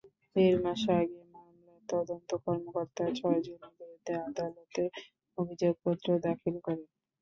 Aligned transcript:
দেড় 0.35 0.57
মাস 0.63 0.81
আগে 0.95 1.21
মামলার 1.33 1.81
তদন্ত 1.89 2.29
কর্মকর্তা 2.45 3.03
ছয়জনের 3.17 3.73
বিরুদ্ধে 3.77 4.13
আদালতে 4.27 4.83
অভিযোগপত্র 5.37 6.07
দাখিল 6.25 6.55
করেন। 6.65 6.87